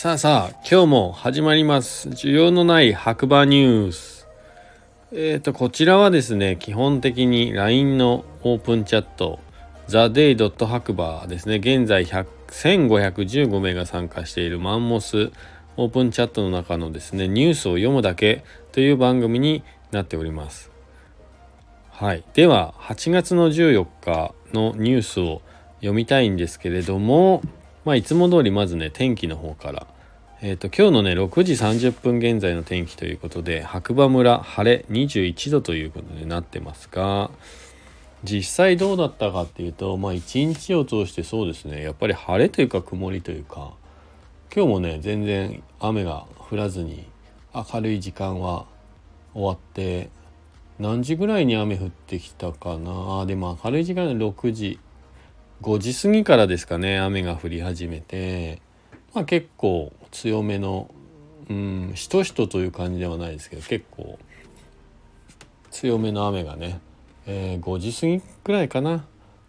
[0.00, 2.08] さあさあ、今日も始まります。
[2.08, 4.26] 需要のない白馬ニュース。
[5.12, 9.40] えっ、ー、と、こちらはですね、基本的に LINE のオープンチャット、
[9.90, 10.66] theday.
[10.66, 15.32] 白馬ですね、現在1515名が参加しているマンモス
[15.76, 20.70] オープンチャットの中のですね、ニュースを読むだけという番組になっております。
[21.90, 22.24] はい。
[22.32, 25.42] では、8月の14日のニュースを
[25.80, 27.42] 読みたいんですけれども、
[27.84, 29.86] まあ、いつも通りまずね、天気の方から。
[30.42, 37.30] えっ、ー、と、今日のね、6時30分現在の天気ということで、白馬村晴れ21度ということになってますが、
[38.22, 43.72] 実際どうだったかっていうと、まあ一日を通してそうですね、やっぱり晴れというか曇りというか、
[44.54, 47.06] 今日もね、全然雨が降らずに、
[47.54, 48.66] 明るい時間は
[49.32, 50.10] 終わって、
[50.78, 54.78] 何時ぐらいに雨降ってきたかなでも明るい時間で6時
[55.62, 58.60] 5時過ぎからですかね雨が降り始めて。
[59.14, 60.92] まあ結構強めの
[61.48, 64.18] うんしとしとという感じではないですけど結構
[65.70, 66.80] 強めの雨がね、
[67.26, 69.04] えー、5時過ぎくらいかな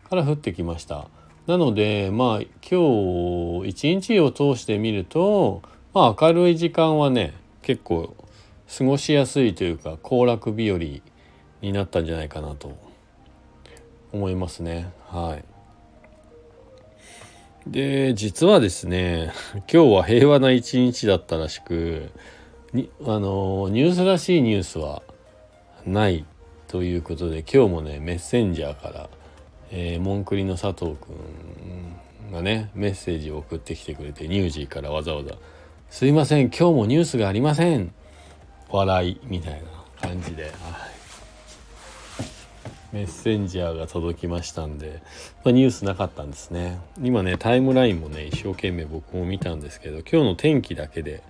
[0.10, 1.08] から降ってきました。
[1.48, 5.62] なのでまあ今日一日を通してみると、
[5.94, 8.16] まあ、明るい時間はね結構
[8.78, 11.02] 過ごしやすいというか行楽日和に
[11.62, 12.78] なったんじゃないかなと
[14.12, 14.92] 思いますね。
[15.08, 15.51] はい。
[17.68, 19.34] で実はですね
[19.72, 22.10] 今日は平和な一日だったらしく
[22.74, 25.04] にあのニュースらしいニュースは
[25.86, 26.26] ない
[26.68, 29.10] ということで今日もねメッセンジャーから、
[29.72, 35.36] えー、モンクリの佐藤くんがねメッセージを送ってきてくれてニュージーからわざわざ
[35.92, 37.94] 「すいません今日もニュースがありません」
[38.72, 40.50] 笑いみたいな感じで、
[42.92, 45.02] メッセンジャーが届きましたんで、
[45.46, 46.80] まあ、ニュースなかったんですね。
[47.02, 51.24] 今ねタイムラインもね一生懸命僕も見たんですけど今日の天気だけで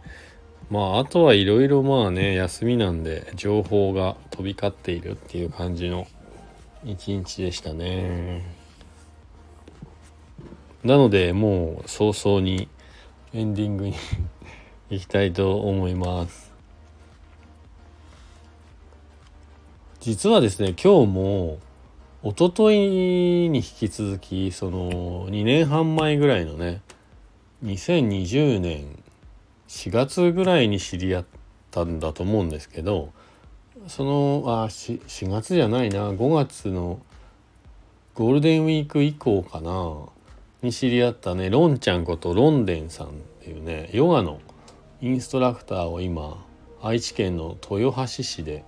[0.71, 6.07] まああとはいろいろまあね休みなんで情報が飛び交っているっていう感じの
[6.83, 8.43] 一日でしたね。
[10.83, 12.67] なのでもう早々に
[13.33, 13.93] エンディングに
[14.89, 16.50] 行きたいと思います。
[20.01, 21.59] 実はですね今日も
[22.23, 26.81] 一昨日に引き続きその2年半前ぐらいのね
[27.63, 28.97] 2020年
[29.67, 31.25] 4月ぐらいに知り合っ
[31.69, 33.13] たんだと思うんですけど
[33.85, 36.99] そのあ 4, 4月じゃないな5月の
[38.15, 39.97] ゴールデンウィーク以降かな
[40.63, 43.11] に知り合ったねロンちゃんことロンデンさんっ
[43.43, 44.39] ていうねヨガの
[44.99, 46.43] インストラクターを今
[46.81, 48.63] 愛知県の豊橋市で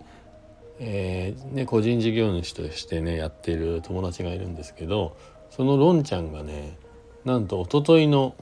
[0.86, 5.16] えー、ね、個人事業主としてねやってる友達がいるんですけど
[5.50, 6.78] そのロンちゃんがね
[7.24, 8.36] なんと一昨日の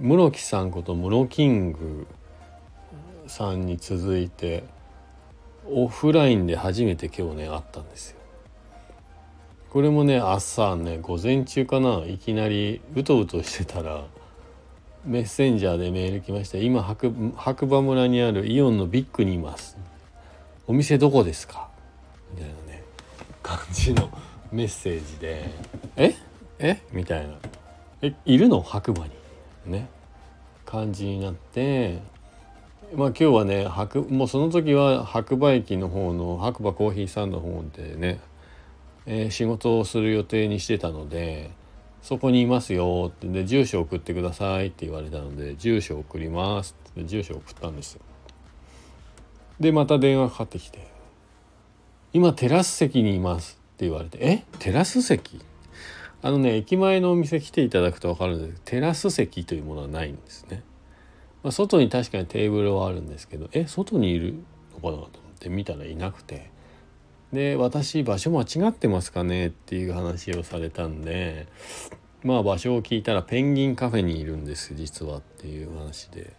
[0.00, 2.08] 室木さんこと室キング
[3.28, 4.64] さんに続いて
[5.68, 8.16] オフラインで初めて今日ね会ったんですよ。
[9.70, 14.02] これもね朝ね午前中かないきなりうとうとしてたら
[15.04, 19.78] メッセンジャーでメール来ました今白白馬村にあるイオンのビッグにいます
[20.70, 21.68] お店どこですか?」
[22.32, 22.84] みたいなね。
[23.42, 24.08] 感じの
[24.52, 25.50] メッセージで
[25.96, 26.14] 「え？
[26.60, 26.80] え？
[26.92, 27.34] みたいな
[28.02, 28.60] 「えいるの？
[28.60, 29.10] 白馬に」
[29.66, 29.88] ね。
[30.64, 31.98] 感じになって。
[32.94, 38.20] まあ今日はね白もうその時は白馬駅の方の白馬コーヒーサンドの方でね、
[39.06, 41.50] えー、仕事をする予定にしてたので
[42.02, 43.26] そこにいますよって。
[43.26, 47.04] で住所送ってくださいって言われたので住所送りますって。
[47.04, 48.02] 住所送ったんですよ。
[49.60, 50.88] でまた電話かかってきて
[52.12, 54.44] 「今テラス席にいます」って言われて「え？
[54.58, 55.40] テラス席?」
[56.22, 60.62] あのね駅前のお店来ていただくと分かるんですけどテラス席というものはないんですね。
[61.42, 63.66] まあ、外に確かにテーブルはあるんですけどえ？
[63.66, 64.34] 外にいる
[64.74, 66.50] のかなと思って見たらいなくて
[67.32, 71.46] で私場所間違ってますかねっていう話をされたんで
[72.22, 76.34] まあ場所を聞いたらペンギンカフェにいるんです実はっていう話で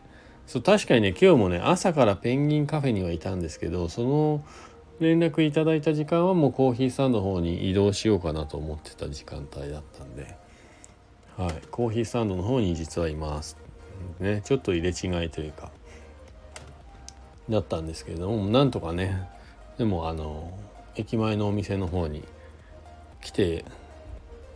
[0.51, 4.43] そう確かにね今日もね朝からペンギンカフェにはいたんですけどその
[4.99, 10.35] 連絡いただいた時間はもうコーヒースタンドの方に移動しようかなと思ってた時間帯だったんで、
[11.37, 13.55] はい、コーヒースタンドの方に実はいます。
[14.19, 15.71] ね、ちょっと入れ違いというか
[17.49, 19.29] だったんですけれどもなんとかね
[19.77, 20.51] でもあの
[20.97, 22.25] 駅前のお店の方に
[23.21, 23.63] 来て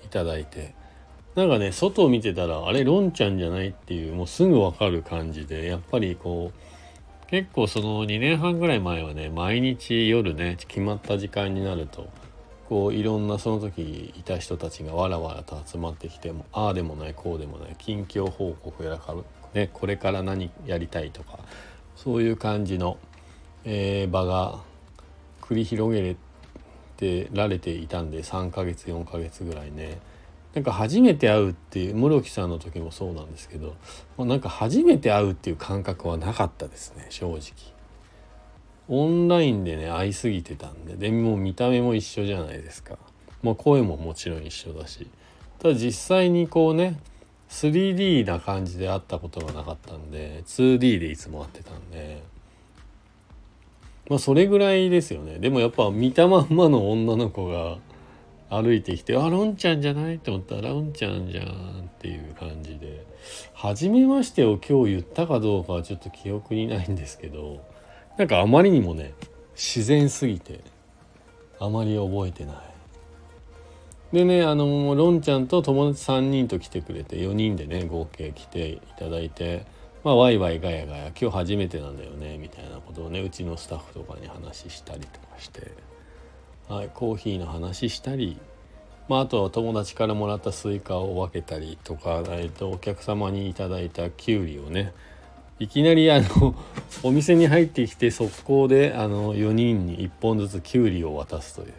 [0.04, 0.76] いただいて
[1.36, 12.08] なんかね外を見てたらあれロンちゃんじゃないっていうもうすぐ分かる感じでやっぱりこう結構その2年半ぐらい前はね毎日夜ね決まった時間になると
[12.70, 19.14] こういろんなその時いた人たちがわらわらと集まってきてもああでもないこうでもない近況報告やらか
[19.54, 21.40] ねこれから何やりたいとか
[21.98, 22.98] そういう感じの、
[23.66, 24.62] えー、場が
[25.42, 26.16] 繰り広げ
[26.96, 30.00] てられていたんで3ヶ月4ヶ月ぐらいね
[30.56, 33.76] なんか初めて会うっていう室木さんの時もそうなんですけど
[34.18, 37.42] なんか初めて会うっていう感覚はなかったですね正直。
[38.88, 42.98] オンラインでね会いすぎてたんででも見た目も一緒じゃないですか。
[43.44, 45.08] まあ声ももちろん一緒だし。
[45.60, 47.00] ただ実際にこうね
[47.50, 52.24] 3D な感じで会ったことがなかったんで 2D でいつも会ってたんで。
[54.08, 55.40] まあそれぐらいですよね。
[55.40, 57.78] でもやっぱ見たまんまの女の子が
[58.50, 63.06] 歩いてきて「あロンちゃんじゃない?」って思ったら「ロンちゃんじゃん」っていう感じで
[63.54, 67.60] 「初めまして」を今日言ったかどうかはちょっと記憶にないんですけど
[68.18, 69.14] なんかあまりにもね
[69.56, 70.62] 自然すぎて
[71.60, 72.56] あまり覚えてない。
[74.14, 79.66] でねあのロンちゃんと友達3人と来てくれて4人でね合計来ていただいて
[80.04, 85.95] まあワイワイガヤガヤ今日初めてなんだよねみたいなことをねうちのスタッフとかに話したりとかして。
[86.68, 88.38] はい、コーヒーの話したり、
[89.08, 94.92] まあ、あとは友達からもらったスイカを分けたりとか、えー、とお客様にいただいたきゅうりをね
[95.60, 96.56] いきなりあの
[97.04, 101.74] お店に入ってきて速攻であの4人に1本ずつきゅうりを渡すという。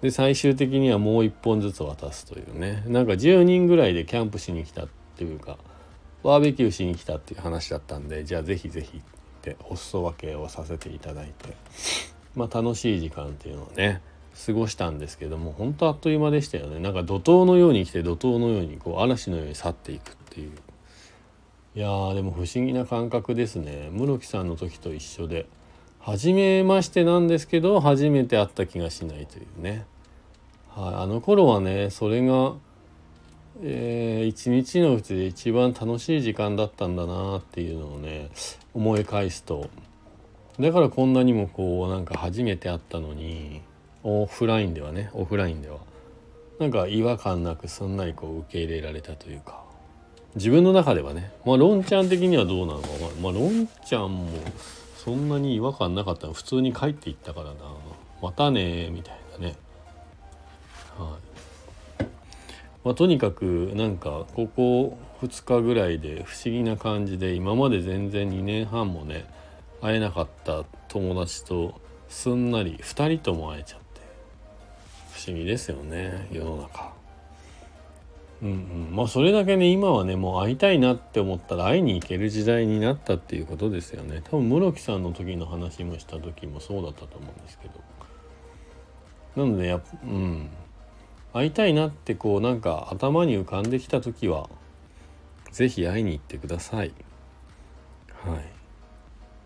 [0.00, 2.82] で最終的にはもう1本ずつ渡すというね。
[2.88, 5.58] なんか10人ぐらいでキャンプしに来たっていうか
[6.24, 9.00] バーベキューしに来たっていう話だったんでじゃあぜひぜひっ
[9.42, 12.11] てお裾分けをさせていただいて。
[12.34, 14.00] まあ、楽しい時間っていうのをね
[14.46, 16.78] 過ごしたんですけども本当あっという間でしたよね。
[16.80, 20.52] なんか怒涛のように来て怒涛のようにこう嵐のように去っていくっていう。
[21.74, 23.88] いやーでも不思議な感覚ですね。
[23.92, 25.46] 室木さんの時と一緒で。
[26.04, 29.86] 初めましてなんですけど初めて会った気がしないというね、
[30.68, 32.54] はい、あの頃はねそれが、
[33.62, 38.30] えー、一日のうちで一番楽しい時間だったんだなっていうのをね
[38.74, 39.70] 思い返すと
[40.60, 43.62] だからこんなにもこうなんか初めて会ったのに
[44.02, 45.78] オフラインではねオフラインでは。
[46.58, 49.62] なんか違和感なくすんなりこう受け入れられたというか。
[50.34, 51.32] 自分の中ではね。
[51.44, 52.88] まあロンちゃん的にはどうなのか
[53.20, 54.30] まあロンちゃんも
[54.96, 56.32] そんなに違和感なかったの。
[56.32, 57.54] 普通に帰っていったからな。
[58.20, 59.56] またねみたいなね。
[60.98, 61.18] は
[62.00, 62.04] い。
[62.84, 69.24] まあとにかくなんかここ2日ぐらいで不思議な感じで今まで全然2年半もね
[69.82, 74.00] 会えなかった友達とすんなり2人とも会えちゃって
[75.12, 76.92] 不思議ですよね世の中。
[78.42, 78.52] うんう
[78.92, 84.20] ん、まあそれだけね今はねもう会いたいなって思ったら会いに行ける時代になったっていうことですよね。
[84.24, 87.74] 多分室木さんの時の話もした時もそうだったと思うんですけど。
[89.36, 90.48] なのでやうん。
[91.32, 94.50] 会いたいなってこうなんか頭に浮かんできた時は
[95.52, 96.92] 是非会いに行ってください。
[98.24, 98.61] はい。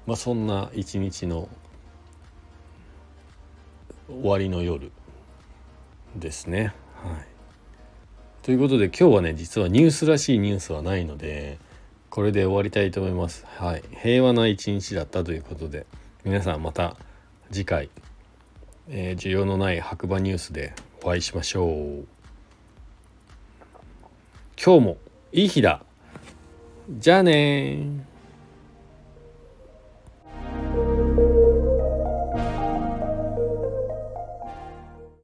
[0.06, 1.48] まあ、そんな一日の
[4.08, 4.92] 終わりの夜
[6.14, 6.72] ですね。
[7.02, 7.26] はい、
[8.42, 11.58] ということで今日はね実はニュースらしいニュースはないので
[12.08, 13.44] これで終わりたいと思います。
[13.58, 15.86] はい、平和な一日だったということで
[16.24, 16.96] 皆さんまた
[17.50, 17.90] 次回、
[18.88, 22.06] えー、需要のない白馬ニュースでお会いしましょう。
[24.62, 24.96] 今日も
[25.32, 25.82] いい日だ
[26.88, 28.15] じゃあね